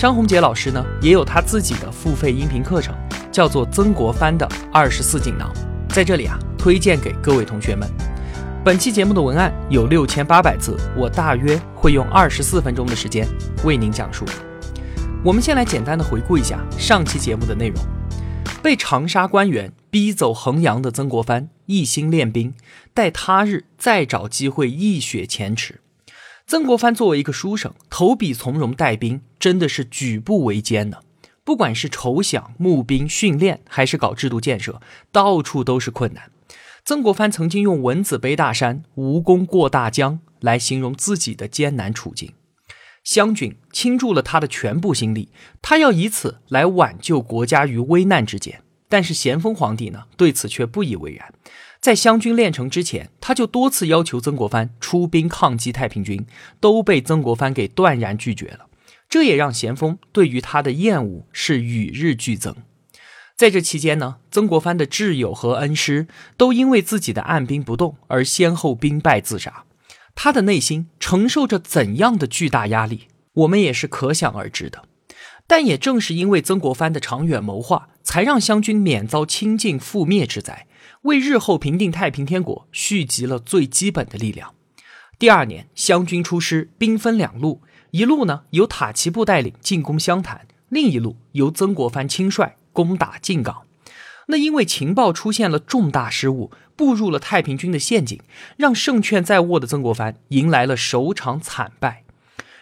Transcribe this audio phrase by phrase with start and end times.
[0.00, 2.94] 张宏杰老师呢，也有他自己的付费音频课程，
[3.30, 5.52] 叫做《曾国藩的二十四锦囊》。
[5.94, 7.86] 在这里啊，推荐给各位同学们。
[8.64, 13.28] 本期节目的文案有六千八百字，我大约会用二十四分钟的时间
[13.62, 14.24] 为您讲述。
[15.22, 17.84] 我们先来简单的回顾一下上期节目的内容。
[18.62, 22.54] 被长沙官员逼走衡阳的曾国藩，一心练兵，
[22.94, 25.80] 待他日再找机会一雪前耻。
[26.50, 30.96] 曾国藩作为一个书生，投笔从戎带兵，真的是举步维艰呢。
[31.44, 34.80] 不管是筹饷、募兵、训练，还是搞制度建设，
[35.12, 36.32] 到处都是困难。
[36.84, 42.32] 曾国藩曾经用“蚊子背大山，蜈蚣过大江”来形容自己的艰难处境。
[43.04, 45.28] 湘军倾注了他的全部心力，
[45.62, 48.60] 他要以此来挽救国家于危难之间。
[48.88, 51.32] 但是咸丰皇帝呢，对此却不以为然。
[51.80, 56.26] 在湘军练成之前，他就多次要求曾国藩出兵抗击太平军，
[56.60, 58.66] 都被曾国藩给断然拒绝了。
[59.08, 62.54] 这也让咸丰对于他的厌恶是与日俱增。
[63.34, 69.64] 在这期间呢，曾国藩的挚友和恩师都因为自己的按兵不动而先后兵败自杀，
[70.14, 74.84] 他的内心承受着怎样的巨大压力，我们也是可想而知的。
[75.46, 80.66] 但也正是因为曾国藩的长远谋划，才让湘军免遭清尽覆灭之灾。
[81.02, 84.54] 为日后平定太平天国蓄积了最基本的力量。
[85.18, 87.62] 第二年，湘军出师，兵分两路，
[87.92, 93.62] 一路呢由塔奇布带领进攻湘潭，另一路由曾国藩亲率攻打靖港。
[94.26, 98.20] 那因为情报出现了重大失误，步入了太平军的陷阱，
[98.58, 102.04] 让胜券在握的曾国藩迎来了首场惨败。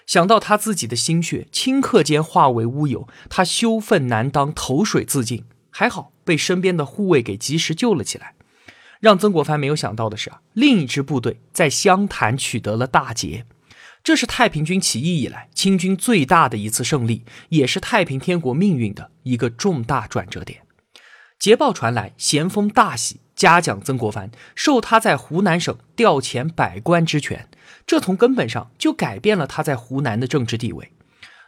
[0.07, 5.45] 想到他自己的心血顷刻间化为乌有，他羞愤难当，投水自尽。
[5.79, 8.35] 还好被身边的护卫给及时救了起来。
[8.99, 13.47] 让曾国藩没有想到的是啊，另一支部队在湘潭取得了大捷，
[14.03, 20.63] 这是太平军起义以来清军最大的一次胜利，也是太平天国命运的一个重大转折点。
[21.39, 27.49] 捷报传来，咸丰大喜，嘉奖曾国藩，授他在湖南省调遣百官之权，
[27.87, 30.91] 这从根本上就改变了他在湖南的政治地位。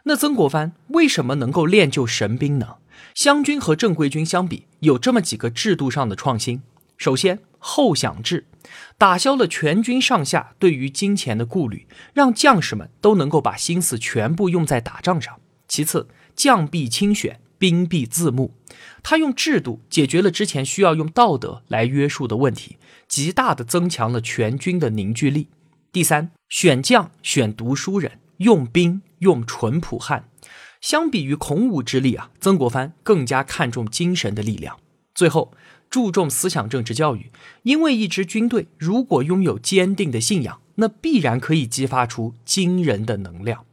[0.03, 2.77] 那曾国藩为什么能够练就神兵呢？
[3.13, 6.61] 湘军和正规军相比，有这么几个制度上的创新。
[6.97, 8.45] 首先，后饷制
[8.97, 15.39] 打消了全军上下对于金钱的顾虑，让将士们都能够把心思全部用在打仗上。
[15.67, 18.53] 其次，将必亲选，兵必自募。
[19.01, 25.47] 他用制度解决了之前需要用道德来约束的问题，极大的增强了全军的凝聚力。
[25.91, 30.29] 第三，选将选读书人，用兵用淳朴汉。
[30.81, 34.79] 相比于孔武之力啊，曾国藩更加看重精神的力量。
[35.13, 35.53] 最后，
[35.89, 37.31] 注重思想政治教育，
[37.63, 43.65] 因为一支军队如果拥有坚定的信仰，那必然可以激发出惊人的能量。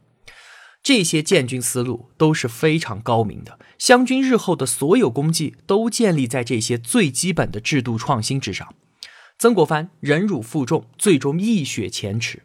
[0.83, 8.73] 这些建军思路都是非常高明的，湘军日后的所有功绩都建立在这些最基本的制度创新之上。
[9.37, 12.43] 曾国藩忍辱负重，最终一雪前耻。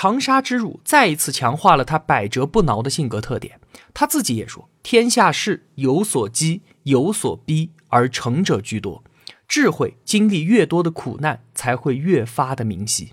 [0.00, 3.58] 长沙之辱再一次强化了他百折不挠的性格特点。
[3.92, 9.02] 他自己也说：“天下事有所激，有所逼，而成者居多。
[9.48, 13.12] 智慧经历越多的苦难，才会越发的明晰。”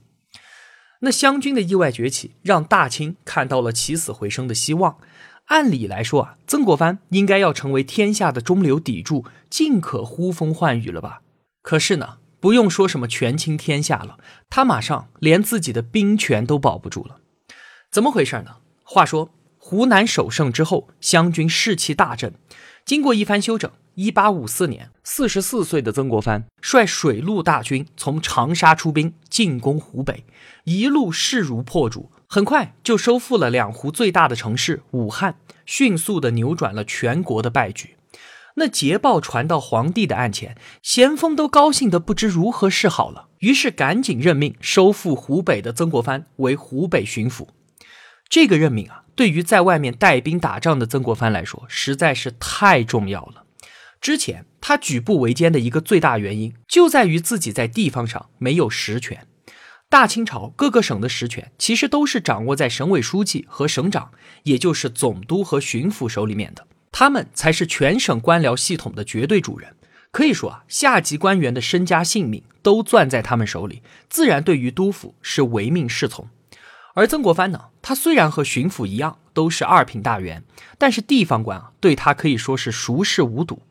[1.02, 4.98] 那湘军的意外崛起，让大清看到了起死回生的希望。
[5.46, 11.24] 按理来说啊，曾国藩应该要成为天下的中流砥柱，尽可呼风唤雨了吧？
[11.64, 12.18] 可是呢？
[12.46, 14.20] 不用说什么权倾天下了，
[14.52, 17.18] 他马上连自己的兵权都保不住了。
[17.90, 18.58] 怎么回事呢？
[18.84, 22.36] 话说湖南首胜之后，湘军士气大振。
[22.86, 30.24] 经过一番休整，一八五四年，四十四岁的曾国藩率水陆大军从长沙出兵进攻湖北，
[30.66, 37.96] 一路势如破竹，很快就收复了两湖最大的城市武汉，迅速的扭转了全国的败局。
[38.56, 47.48] 那捷报传到皇帝的案前，咸丰都高兴得不知如何是好了，于是赶紧任命收复湖北的曾国藩为湖北巡抚。
[48.30, 53.44] 这个任命啊，对于在外面带兵打仗的曾国藩来说，实在是太重要了。
[54.00, 59.28] 之前他举步维艰的一个最大原因，就在于自己在地方上没有实权。
[59.90, 64.12] 大清朝各个省的实权，其实都是掌握在省委书记和省长，
[64.44, 66.66] 也就是总督和巡抚手里面的。
[66.98, 69.76] 他们才是全省官僚系统的绝对主人。
[70.12, 76.30] 可以说啊，下级官员的身家性命都攥在他们手里，自然对于督府是唯命是从。
[76.94, 80.46] 而曾国藩呢，他虽然和巡抚一样都是二品大员，
[80.78, 83.62] 但是地方官啊对他可以说是熟视无睹，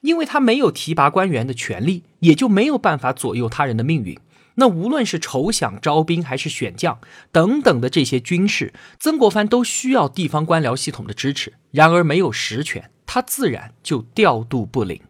[0.00, 4.18] 因为他没有提拔官员的权利，也就没有办法左右他人的命运。
[4.56, 6.98] 那无论是筹饷招兵还是选将
[7.30, 11.54] 等等的这些军事，曾国藩都需要地方官僚系统的支持。
[11.70, 15.00] 然而没有实权，他自然就调度不灵。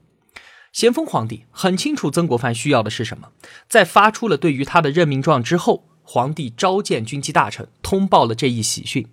[0.73, 3.29] 咸丰皇帝很清楚曾国藩需要的是什么，
[3.69, 9.07] 在发出了对于他的任命状之后，皇帝召见军机大臣，通报了这一喜讯。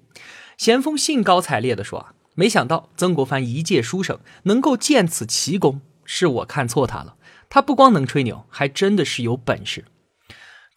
[0.58, 7.16] 咸丰兴高采烈地说：“啊，没想到曾国藩一介书生能够见此奇功，是我看错他了。
[7.50, 9.86] 他不光能吹牛，还真的是有本事。”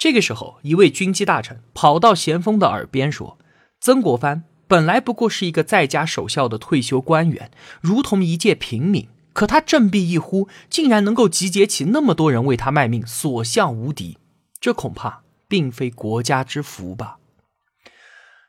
[0.02, 3.38] 这个时候，一位军机大臣跑到咸丰的耳边说
[3.80, 14.18] ：“曾国藩本来不过是一个在家守孝的退休官员，如同一介平民，可他振臂一呼，竟然能够集结起那么多人为他卖命，所向无敌。
[14.60, 17.18] 这恐怕并非国家之福吧？”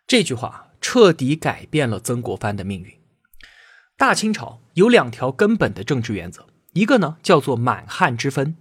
[0.09, 2.91] 这句话彻底改变了曾国藩的命运。
[3.95, 8.55] 大清朝有两条根本的政治原则，一个呢叫做满汉之分。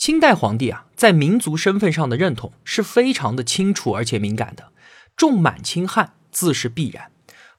[0.00, 4.72] 清代皇帝啊，在民族身份上的认同是非常的清楚而且敏感的，
[5.14, 7.10] 重满轻汉自是必然。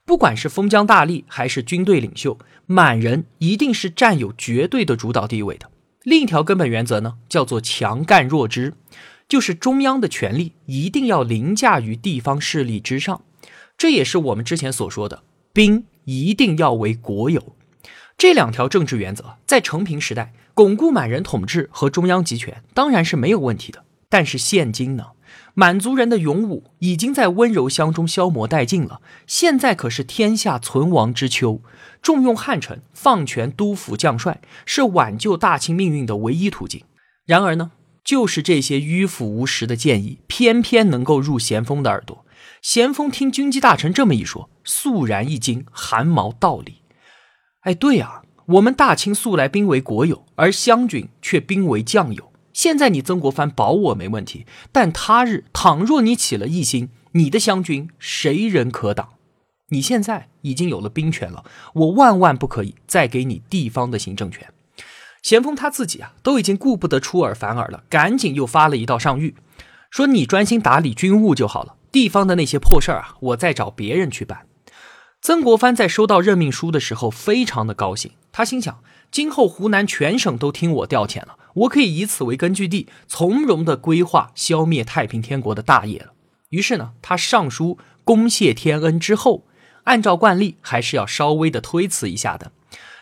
[0.06, 5.70] 不管是封疆大吏还是军队领袖，满人一定是占有绝对的主导地位的。
[6.02, 8.74] 另一条根本原则呢，叫做强干弱支，
[9.30, 13.22] 就是中央的权力一定要凌驾于地方势力之上。
[13.78, 15.22] 这也是我们之前所说的，
[15.54, 17.56] 兵一定要为国有。
[18.18, 20.34] 这两条政治原则在成平时代。
[20.54, 25.08] 巩固满人统治和中央集权当然是没有问题的，但是现今呢，
[25.54, 29.02] 满族人的勇武已经在温柔乡中消磨殆尽了。
[29.26, 31.62] 现在可是天下存亡之秋，
[32.02, 36.84] 重用汉臣，放权督抚将帅，是挽救大清命运的唯一途径。
[37.26, 37.72] 然而呢，
[38.04, 42.26] 就是这些迂腐无实的建议，偏偏能够入咸丰的耳朵。
[42.62, 46.82] 咸丰听军机大臣这么一说，肃然一惊，汗毛倒立。
[47.62, 48.24] 哎，对呀。
[48.54, 52.32] 我们大清素来兵为国有，而湘军却兵为将有。
[52.52, 59.10] 现在你曾国藩保我没问题，但他日倘若你起了异心，你的湘军谁人可挡？
[59.70, 64.50] 你现在已经有了兵权了，我万万不可以再给你地方的行政权。
[65.22, 69.34] 咸丰他自己啊，都已经顾不得出尔反尔了，赶紧又发了一道上谕，
[69.90, 74.46] 说你专心打理军务就好了，地方的那些破事儿啊，我再找别人去办。
[75.22, 78.14] 曾国藩在收到任命书的时候，非常的高兴。
[78.32, 86.14] 他心想，今后湖南全省都听我调遣了，我可以以此为根据地，从容的规划消灭太平天国的大业了。
[86.50, 89.46] 于是呢，他上书恭谢天恩之后，
[89.84, 92.52] 按照惯例，还是要稍微的推辞一下的。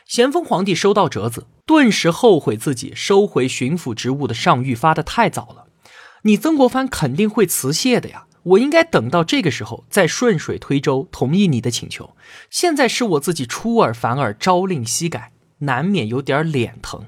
[0.06, 5.68] 咸丰皇帝收到折子，顿时后悔自己收回巡抚职务的上谕发的太早了。
[6.24, 8.25] 你曾国藩肯定会辞谢的呀。
[8.44, 12.15] 我应该等到这个时候再顺水推舟同意你的请求。
[12.50, 17.06] 现在是我自己出尔反尔，朝令夕改，难免有点脸疼。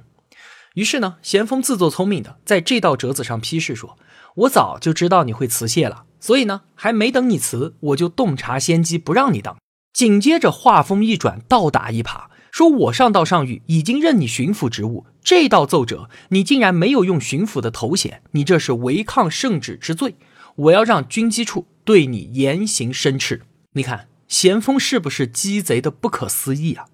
[0.75, 3.97] 于是呢，咸丰自作聪明的在这道折子上批示说
[4.35, 9.57] ：“我早就知道你会辞谢了，所以呢，还没等你辞，我就洞察先机，不让你当。”
[9.91, 20.15] 紧接着话锋一转，倒打一耙，说我上道上谕已经任你巡抚职务，这道奏折你竟然没有用巡抚的头衔，你这是违抗圣旨之罪。
[20.55, 23.41] 我要让军机处对你严刑申斥。
[23.73, 26.85] 你看咸丰是不是鸡贼的不可思议啊？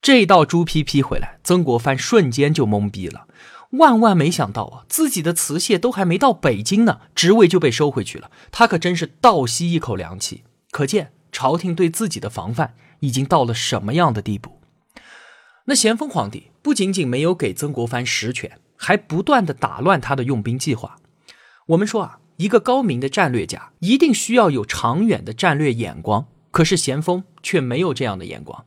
[0.00, 3.26] 这道朱批批回来，曾国藩瞬间就懵逼了。
[3.72, 8.30] 万万没想到啊，自己的辞谢都还没到北京呢，职位就被收回去了。
[8.50, 10.44] 他可真是倒吸一口凉气。
[10.70, 14.60] 可见朝廷对自己的防范已经到了什么样的地步。
[15.66, 20.96] 那咸丰皇帝不仅仅没有给曾国藩实权，还不断的打乱他的用兵计划。
[21.66, 22.20] 我们说啊。
[22.38, 28.64] 一个高明的战略家一定需要有长远的战略眼光，可是咸丰却没有这样的眼光。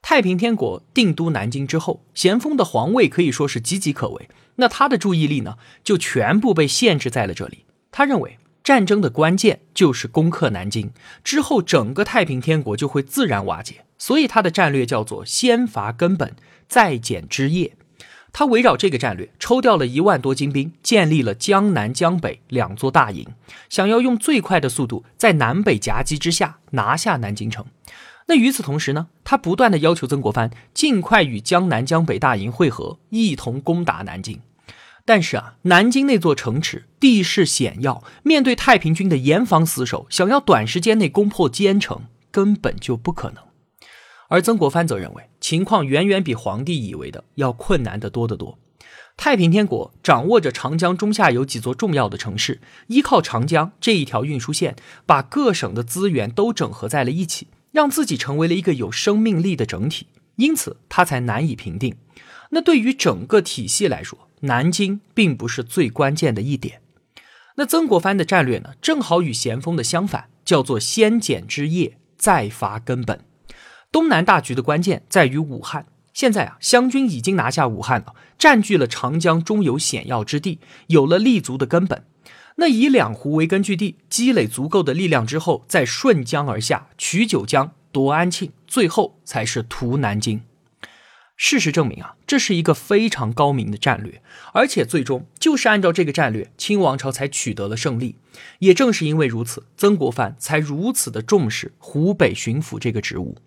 [0.00, 7.64] 太平天国定都南京之后，咸丰的皇位可以说是岌岌可危，那他的注意力呢，就全部被限制在了这里。
[7.90, 10.92] 他认为战争的关键就是攻克南京，
[11.24, 16.36] 之后整个太平天国就会自然瓦解，所以他的战略叫做先伐根本，
[16.68, 17.72] 再减枝叶。
[18.32, 23.26] 他围绕这个战略，抽调了一万多精兵，建立了江南、江北两座大营，
[23.68, 27.66] 想要用最快的速度在南北夹击之下拿下南京城。
[28.26, 34.40] 那与此同时呢，他不断的要求曾国藩尽快与江南、江北大营会合，一同攻打南京。
[35.04, 43.42] 但是啊，南京那座城池地势险要，面对太平军的严防死守，想要短时间内攻破坚城根本就不可能。
[44.30, 48.58] 而曾国藩则认为情况远远比皇帝以为的要困难得多得多。
[49.16, 60.06] 太平天国掌握着长江中下游几座重要的城市，依靠长江这一条运输线，把各省的资源都整合在了一起，让自己成为了一个有生命力的整体，
[60.36, 61.96] 因此他才难以平定。
[62.50, 66.80] 那对于整个体系来说，南京并不是最关键的一点。
[67.56, 73.24] 那曾国藩的战略呢，正好与咸丰的相反，叫做先剪枝叶，再伐根本。
[73.92, 75.86] 东南大局的关键在于武汉。
[76.12, 82.04] 现在啊，湘军已经拿下武汉了，占据了长江中游险要之地，有了立足的根本。
[82.56, 90.42] 那以两湖为根据地，积累足够的力量之后，再顺江而下，取九江，夺安庆，最后才是屠南京。
[91.36, 94.20] 事实证明啊，这是一个非常高明的战略，
[94.52, 98.16] 而且最终就是按照这个战略，清王朝才取得了胜利。
[98.58, 103.38] 也正是因为如此，曾国藩才如此的重视湖北巡抚这个职务。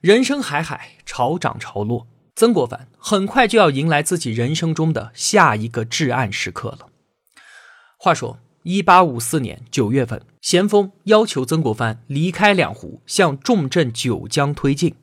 [0.00, 6.86] 人生海海，潮涨潮落，曾国藩很快就要迎来自己人生中的下一个至暗时刻了。
[7.98, 14.94] 话说，一八五四年九月份，咸丰要求曾国藩离开两湖，向重镇九江推进。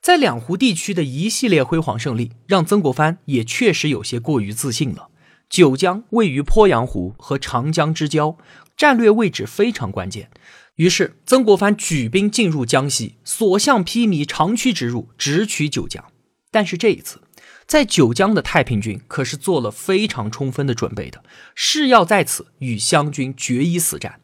[0.00, 5.08] 在两湖地区的一系列辉煌胜利，让曾国藩也确实有些过于自信了。
[5.50, 8.36] 九江位于鄱阳湖和长江之交，
[8.76, 10.30] 战略位置非常关键。
[10.76, 16.02] 于是，曾国藩举兵进入江西，所向披靡，长驱直入，直取九江。
[16.50, 17.20] 但是这一次，
[17.66, 21.22] 在九江的太平军可是做了非常充分的准备的，
[21.54, 24.20] 是要在此与湘军决一死战。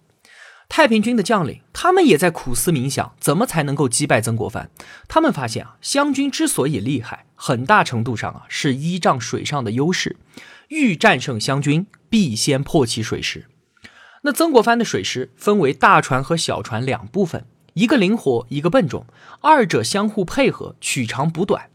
[0.70, 4.70] 太平军的将领，他们也在苦思冥想，怎么才能够击败曾国藩？
[5.06, 10.16] 他们发现啊，湘军之所以厉害，很大程度上啊是依仗水上的优势。
[10.68, 13.46] 欲战胜湘军，必先破其水师。
[14.22, 17.44] 那曾国藩的水师分为大船和小船两部分，
[17.74, 19.06] 一个灵活，一个笨重，
[19.40, 21.70] 二者相互配合，取长补短。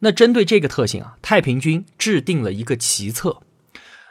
[0.00, 3.40] 那针对这个特性啊，太平军制定了一个奇策。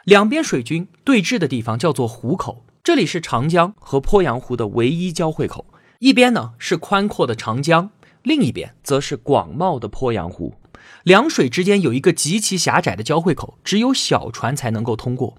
[0.04, 2.64] 两边水军对峙的地方叫做湖口。
[2.82, 5.66] 这里是长江和鄱阳湖的唯一交汇口，
[5.98, 7.90] 一边呢是宽阔的长江，
[8.22, 10.54] 另一边则是广袤的鄱阳湖。
[11.02, 15.38] 两水之间有一个极其狭窄的交汇口，只有小船才能够通过。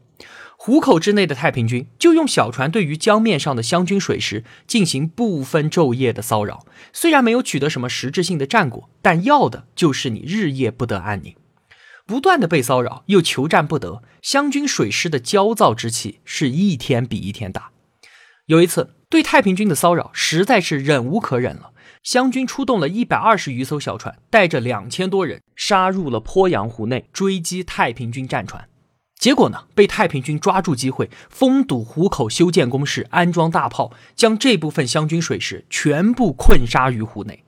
[0.60, 11.36] 湖口之内的太平军就用小船对于江面上的湘军水师进行不分昼夜的骚扰，虽然没有取得什么实质性的战果，但要的就是你日夜不得安宁。
[12.08, 17.72] 不断的被骚扰，又求战不得，湘军水师的焦躁之气是一天比一天大。
[18.48, 21.72] 有一次，对太平军的骚扰实在是忍无可忍了，
[22.02, 28.68] 湘军出动了一百二十余艘小船，带着两千多人杀入了鄱阳湖内，追击太平军战船。
[29.18, 37.44] 结果呢，被太平军抓住机会，封堵湖口，修建工事，安装大炮，将这部分湘军水师全部困杀于湖内。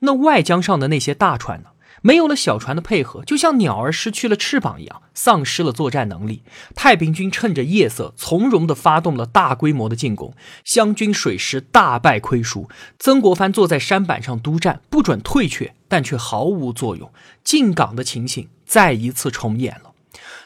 [0.00, 1.70] 那外江上的那些大船呢？
[2.00, 6.44] 没有了小船的配合，就像鸟儿失去了翅膀一样，丧失了作战能力。
[6.76, 10.32] 太平军趁着夜色，从容地发动了大规模的进攻，
[10.64, 12.68] 湘军水师大败亏输。
[13.00, 17.12] 曾国藩坐在山板上督战，不准退却，但却毫无作用。
[17.42, 19.87] 进港的情形再一次重演了。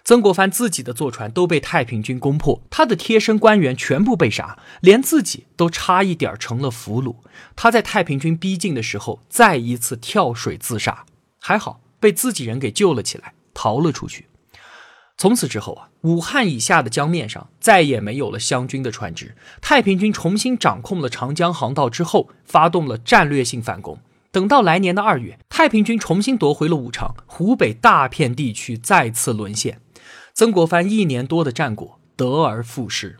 [0.05, 7.17] 曾国藩自己的坐船都被太平军攻破，他的贴身官员全部被杀，连自己都差一点成了俘虏。
[7.55, 11.05] 他在太平军逼近的时候，再一次跳水自杀。
[11.39, 14.27] 还好被自己人给救了起来，逃了出去。
[15.17, 19.37] 从此之后啊，武汉以下的江面上再也没有了湘军的船只。
[19.61, 23.99] 太平军重新掌控了长江航道之后，发动了战略性反攻。
[24.33, 29.79] 等到来年的二月，太平军重新夺回了武昌，湖北大片地区再次沦陷。
[30.33, 33.19] 曾国藩一年多的战果得而复失。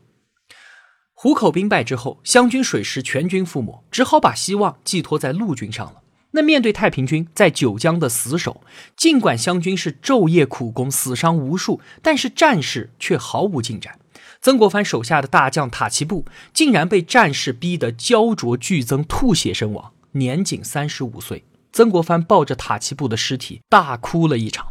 [1.13, 6.01] 湖口兵败之后，湘军水师全军覆没，只好把希望寄托在陆军上了。
[6.31, 8.63] 那面对太平军在九江的死守，
[8.97, 13.99] 尽管湘军是昼夜苦攻，死伤无数，但是战事却毫无进展。
[14.41, 21.45] 曾国藩手下的大将塔奇布竟然被战事逼得焦灼剧增，吐血身亡，年仅三十五岁。
[21.73, 24.69] 曾国藩抱着塔奇布的尸体大哭了一场。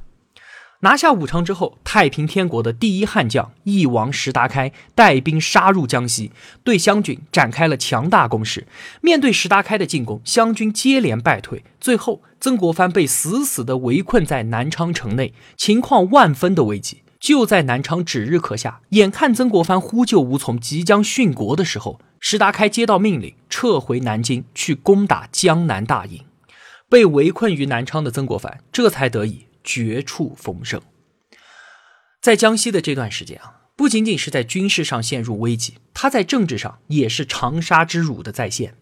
[0.84, 6.32] 拿下武昌之后，太平天国的第一悍将翼王石达开带兵杀入江西，
[6.64, 8.66] 对湘军展开了强大攻势。
[9.02, 17.04] 面对石达开的进攻，湘军接连败退，最后曾国藩被死死地围困在南昌城内，情况万分的危急。
[17.22, 26.26] 就在南昌指日可下，眼看曾国藩呼救无从，即将殉国的时候，石达开接到命令，撤回南京去攻打江南大营。
[26.90, 29.46] 被围困于南昌的曾国藩，这才得以。
[29.64, 30.82] 绝处逢生，
[32.20, 38.74] 在江西的这段时间啊，不仅仅是在军事上陷入危机，他在政治上也是长沙之辱的再现。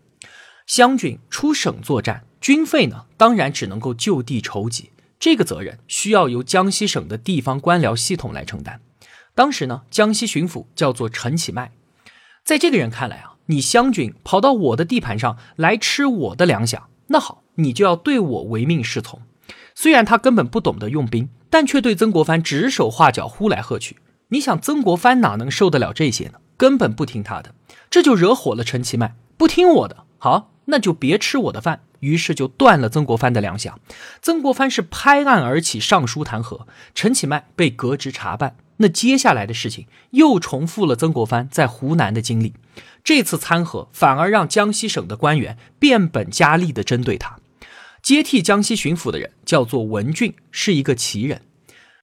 [0.65, 8.79] 湘军出省作战，军费呢，当然只能够就地筹集，这个责任需要由江西省的地方官僚系统来承担。
[9.35, 11.71] 当时呢，江西巡抚叫做陈其迈，
[12.43, 19.21] 在这个人看来啊，你湘军跑到我的地盘上来吃我的粮饷，那好，你就要对我唯命是从。
[19.75, 23.97] 虽然他根本不懂得用兵，但却对曾国藩指手画脚、呼来喝去。
[24.29, 26.39] 你想，曾国藩哪能受得了这些呢？
[26.57, 27.55] 根本不听他的，
[27.89, 29.15] 这就惹火了陈其迈。
[29.38, 31.81] 不听我的，好，那就别吃我的饭。
[31.99, 33.73] 于是就断了曾国藩的粮饷。
[34.21, 36.61] 曾国藩是拍案而起，上书弹劾
[36.95, 38.55] 陈启迈，被革职查办。
[38.77, 42.53] 那接下来的事情又重复了曾国藩在湖南的经历。
[43.03, 47.38] 这次参劾反而让江西省的官员变本加厉地针对他。
[48.01, 51.41] 接替江西巡抚的人叫做文俊，是一个奇人。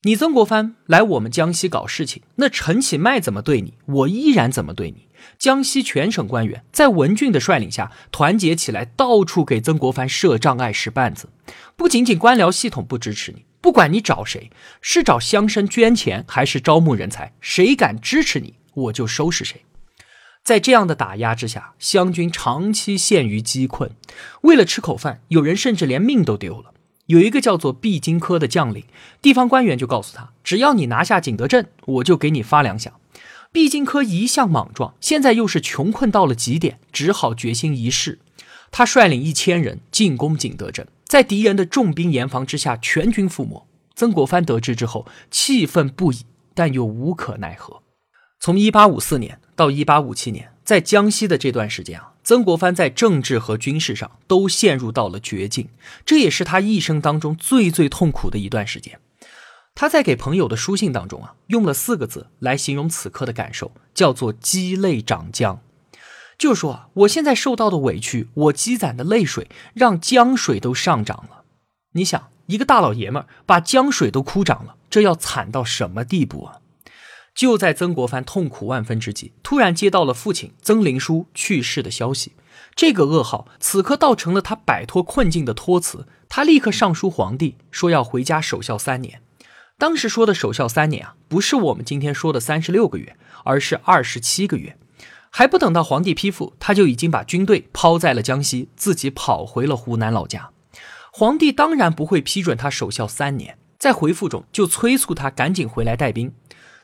[0.03, 5.06] 你曾国藩来我们江西搞事情，那陈启迈怎么对你，我依然怎么对你。
[5.39, 11.29] 江西全省官员在文俊的率领下团结起来，到处给曾国藩设障碍、使绊子。
[11.77, 13.45] 不仅仅官僚系统不支持你。
[13.61, 19.65] 不管你找谁，是找乡绅捐钱，还是招募人才，谁敢支持你，我就收拾谁。
[20.45, 23.91] 在这样的打压之下，湘军长期陷于饥困，
[24.43, 26.73] 为了吃口饭，有人甚至连命都丢了。
[27.07, 28.85] 有一个叫做毕金科的将领，
[29.21, 32.91] 地方官员就告诉他，只要你拿下景德镇，我就给你发粮饷。
[33.57, 38.19] 毕金科一向莽撞，现在又是穷困到了极点，只好决心一试。
[38.71, 40.87] 他率领一千人进攻景德镇。
[41.07, 43.67] 在敌人的重兵严防之下，全军覆没。
[43.95, 47.81] 曾国藩得知之后，气愤不已，但又无可奈何。
[48.39, 55.71] 从一八五四年到一八五七年，在江西的这段时间啊，曾国藩在政治和军事上都陷入到了绝境，
[56.05, 59.01] 这也是他一生当中最最痛苦的一段时间。
[59.77, 65.61] 他在给朋友的书信当中啊，用了四个字来形容此刻的感受，叫做“积泪涨江”。
[66.39, 71.45] 就说啊，我现在受到的委屈，我积攒的泪水，让江水都上涨了。
[71.93, 76.61] 你想，一个大老爷们儿把江水都哭涨了，这要惨到什么地步啊？
[77.35, 82.33] 就在曾国藩痛苦万分之际，突然接到了父亲曾林书去世的消息。
[82.75, 86.07] 这个噩耗此刻倒成了他摆脱困境的托词。
[86.31, 89.21] 他立刻上书皇帝，说要回家守孝三年。
[89.79, 94.79] 当时说的守孝三年啊，不是我们今天说的三十六个月，而是二十七个月。
[95.29, 100.49] 还不等到皇帝批复，他就已经把军队抛在了江西，自己跑回了湖南老家。
[101.13, 106.33] 皇帝当然不会批准他守孝三年，在回复中就催促他赶紧回来带兵。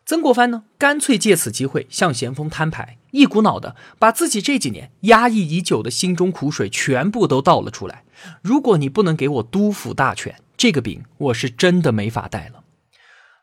[0.05, 8.05] 曾国藩呢，干脆借此机会向咸丰摊牌，一股脑的把自己这几年压抑已久的心中苦水全部都倒了出来。
[8.43, 12.62] 如果你不能给我督抚大权，这个饼我是真的没法带了。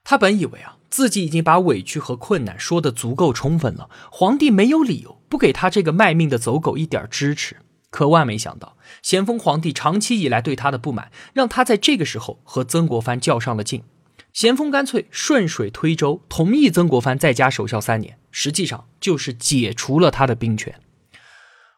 [0.09, 0.77] 他本以为啊。
[0.89, 7.57] 自己已经把委屈和困难说得足够充分了，皇帝没有理由不给他这个卖命的走狗一点支持。
[7.91, 13.83] 可万没想到，咸丰皇帝长期以来对他的不满，让他在这个时候和曾国藩较上了劲。
[14.33, 20.73] 咸丰干脆顺水推舟，同意曾国藩在家守孝三年，实际上就是解除了他的兵权。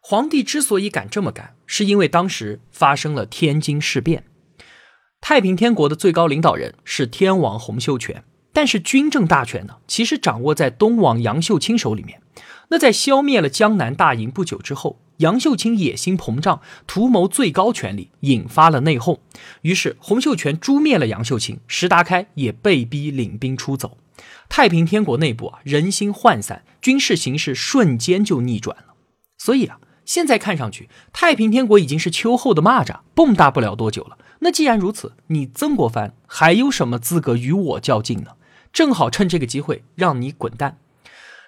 [0.01, 4.23] 皇帝之所以敢这么干，是因为当时发生了天津事变，
[5.21, 8.23] 太平天国的最高领导人是天王洪秀全。
[8.53, 12.21] 但是军政大权呢，其实掌握在东王杨秀清手里面。
[12.67, 19.19] 那在消灭了江南大营不久之后，杨秀清野心膨胀，图谋最高权力，引发了内讧。
[19.61, 23.97] 于是洪秀全诛灭了杨秀清，石达开也被逼领兵出走。
[24.49, 28.95] 太平天国内部啊，人心涣散，军事形势瞬间就逆转了。
[29.37, 34.17] 所以啊，现在看上去太平天国已经是秋后的蚂蚱，蹦跶不了多久了。
[34.43, 38.31] 那既然如此，你曾国藩还有什么资格与我较劲呢？
[38.73, 40.77] 正好趁这个机会让你滚蛋，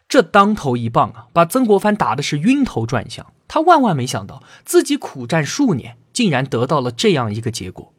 [0.07, 3.33] 这当头一棒啊，把曾国藩打的是晕头转向。
[3.47, 7.93] 他万万没想到，自己苦战数年，竟然得到了这样一个结果。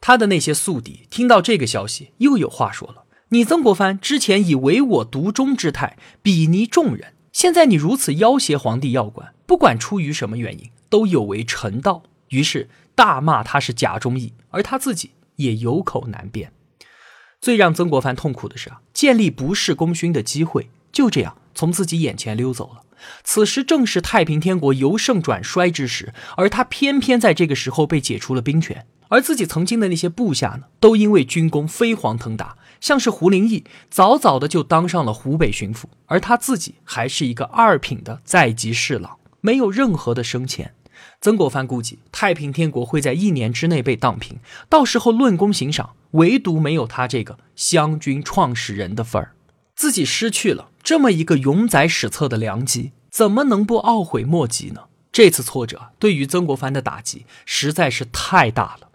[0.00, 12.04] 他的那些宿敌听到这个消息，又有话说了：你曾国藩之前以唯我独忠之态比拟众人，现在你如此要挟皇帝要官，不管出于什么原因，都有违臣道。
[12.28, 16.52] 于是大骂他是假忠义，而他自己也有口难辩。
[17.40, 22.82] 最让曾国藩痛苦的是啊，建立不世功勋的机会就这样从自己眼前溜走了。
[23.24, 28.86] 此时正是太平天国由盛转衰之时，而他偏偏在这个时候被解除了兵权。
[29.08, 40.74] 而自己曾经的那些部下呢，都因为军功飞黄腾达，像是胡林翼，早早的就当上了湖北巡抚，而他自己还是一个二品的在籍侍郎，没有任何的升迁。
[41.20, 44.38] 曾国藩估计太平天国会在一年之内被荡平，
[44.70, 49.34] 到时候论功行赏，唯独没有他这个湘军创始人的份儿。
[49.76, 54.84] 自己失去了这么一个永载史册的良机，怎么能不懊悔莫及呢？
[55.12, 58.88] 这次挫折对于曾国藩的打击实在是太大了。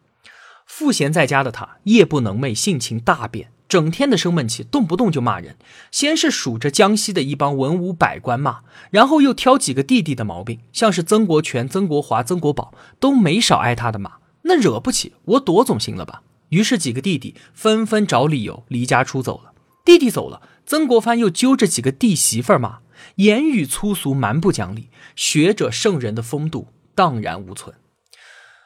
[0.65, 5.57] 赋闲在家的他，夜不能寐，性情大变，整天的生闷气，动不动就骂人。
[5.91, 8.59] 先是数着江西的一帮文武百官骂，
[8.91, 14.13] 然后又挑几个弟弟的毛病，像是曾国荃、曾国华、曾国宝都没少挨他的骂。
[14.43, 16.21] 那惹不起，我躲总行了吧？
[16.49, 19.51] 于是几个弟弟纷纷找理由离家出走了。
[19.83, 22.79] 弟弟走了，曾国藩又揪着几个弟媳妇儿骂，
[23.15, 27.75] 言语粗俗，蛮不讲理，学者圣人的风度荡然无存。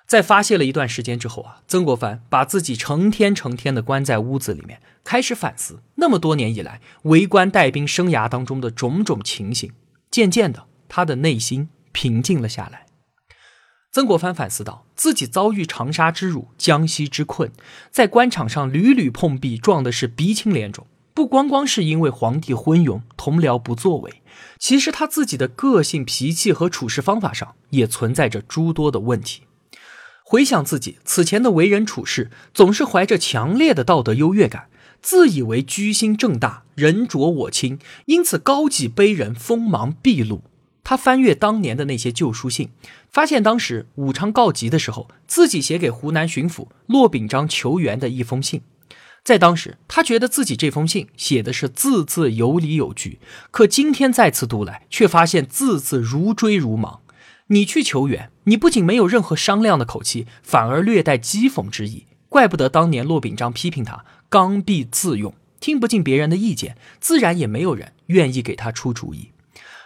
[0.10, 9.72] 在发泄了一段时间之后啊，曾国藩把自己成天成天的关在屋子里面，开始反思那么多年以来为官带兵生涯当中的种种情形。
[10.10, 12.88] 渐渐的，他的内心平静了下来。
[13.92, 17.52] 曾国藩反思到，自己遭遇长沙之辱、江西之困，
[17.92, 20.88] 在官场上屡屡碰壁，撞的是鼻青脸肿。
[21.14, 24.24] 不光光是因为皇帝昏庸、同僚不作为，
[24.58, 29.44] 其实他自己的个性、脾气和处事方法上也存在着诸多的问题。
[30.32, 34.68] 回想自己此前的为人处事，总是怀着强烈的道德优越感，
[35.02, 40.44] 自以为居心正大、人浊我清，因此高己卑人、锋芒毕露。
[40.84, 42.70] 他翻阅当年的那些旧书信，
[43.12, 48.62] 发现当时武昌告急的时候，自己写给湖南巡抚骆秉章求援的一封信，
[49.24, 53.18] 在当时他觉得自己这封信写的是字字有理有据，
[53.50, 57.00] 可今天再次读来，却发现字字如锥如芒。
[57.52, 62.08] 你去求援，你不仅没有任何商量的口气，反而略带讥讽之意。
[62.28, 69.30] 怪不得当年骆秉章批评他刚愎自用，听不进别人的意见，自然也没有人愿意给他出主意。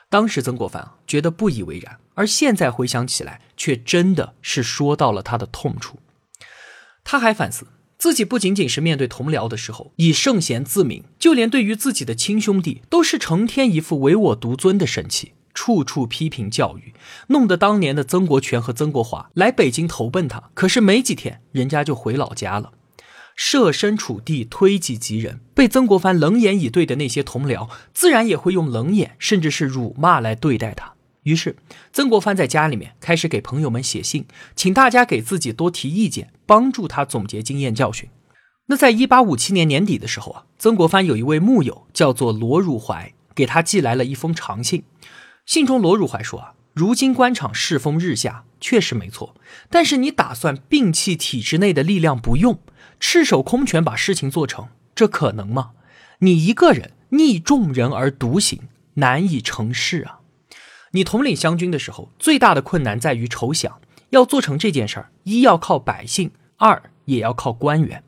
[0.10, 6.00] 当时曾国藩觉得不以为然，而现在回想起来，却真的是说到了他的痛处。
[7.04, 15.34] 他还反思自己不仅仅是面对同僚的时候以圣贤自明，就连对于自己的亲兄弟，都是成天一副唯我独尊的神气。
[15.54, 16.94] 处处批评教育，
[17.28, 22.72] 弄得当年的曾国荃和曾国华来北京投奔他，可是没几天，人家就回老家了。
[23.36, 30.94] 设身处地，推己及人，被曾国藩冷眼以对的那些同僚，自然也会用冷眼，甚至是辱骂来对待他。
[31.24, 31.56] 于是，
[31.92, 38.10] 曾国藩在家里面开始给朋友们写信，请大家给自己多提意见，帮助他总结经验教训。
[38.68, 44.84] 那在一八五七年年底的时候啊，曾国藩有一位幕友叫做罗汝怀，给他寄来了一封长信。
[45.46, 49.36] 信中，罗汝怀说：“啊，如今官场世风日下，确实没错。
[49.70, 52.60] 但是你打算摒弃体制内的力量不用，
[53.00, 55.72] 赤手空拳把事情做成，这可能吗？
[56.20, 58.62] 你一个人逆众人而独行，
[58.96, 60.20] 难以成事啊！
[60.92, 63.74] 你统领湘军的时候，最大的困难在于筹饷。
[64.12, 68.04] 要做成这件事儿，一要靠百姓，二也要靠官员。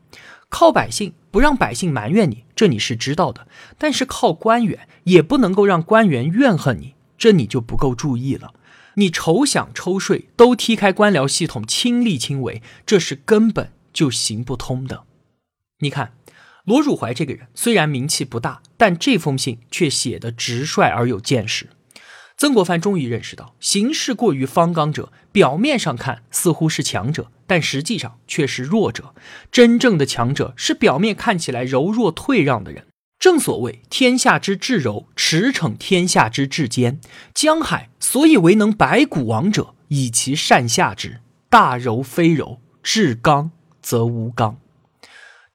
[0.50, 3.41] 靠百姓不让百姓埋怨你，这你是知道的；
[3.78, 8.54] 但是靠官员，也不能够让官员怨恨你。”这你就不够注意了，
[8.95, 15.04] 你筹饷抽税都踢开官僚系统，亲力亲为，这是根本就行不通的。
[15.80, 16.13] 你看，
[16.65, 21.69] 罗汝怀这个人虽然名气不大，但这封信却写得直率而有见识。
[22.38, 29.15] 曾国藩终于认识到，行事过于方刚者，表面上看似乎是强者，但实际上却是弱者。
[29.51, 32.88] 真正的强者是表面看起来柔弱退让的人。
[33.17, 36.99] 正所谓天下之至柔，驰骋天下之至坚。
[37.34, 41.21] 江海所以为能百谷王者，以其善下之。
[41.49, 43.51] 大柔非柔，至刚
[43.82, 44.58] 则无刚。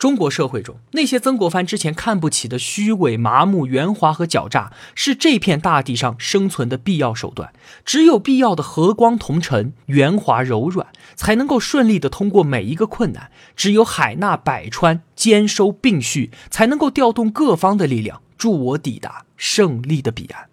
[0.01, 7.53] 中国社会中，那些曾国藩之前看不起的虚伪、麻木、圆滑和狡诈，是这片大地上生存的必要手段。
[7.85, 13.31] 只有必要的和光同尘、圆滑柔软，才能够顺利的通过每一个困难。
[13.55, 20.47] 只有海纳百川、兼收并蓄，才能够调动各方的力量，助我抵达胜利的彼岸。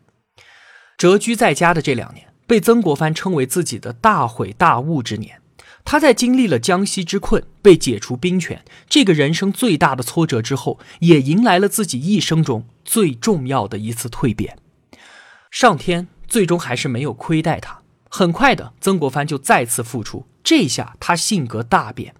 [0.97, 5.39] 谪居在家的这两年，被曾国藩称为自己的大悔大悟之年。
[5.89, 14.58] 他在经历了江西之困、被解除兵权这个人生最大的挫折之后，也迎来了自己一生中最重要的一次蜕变。
[15.50, 20.28] 上天最终还是没有亏待他，很快的，曾国藩就再次复出。
[20.43, 22.13] 这下他性格大变，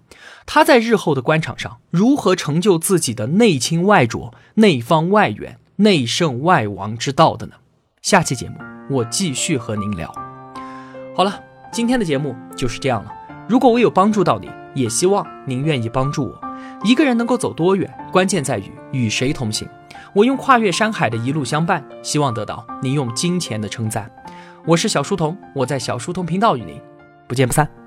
[0.46, 7.56] 他在日后的官场上如何成就自己的内清外浊、内方外圆、内圣外王之道的呢？
[8.00, 8.56] 下期节目
[8.88, 10.10] 我继续和您聊。
[11.14, 11.38] 好了，
[11.70, 13.17] 今天的节目就是这样了。
[13.48, 16.38] 如果我有帮助到你，也希望您愿意帮助我。
[16.84, 19.66] 一个人能够走多远，关键在于与谁同行。
[20.12, 24.10] 我用跨越山海的一路相伴，希望得到您用金钱的称赞。
[24.66, 26.78] 我是小书童，我在小书童频道与您
[27.26, 27.77] 不见不散。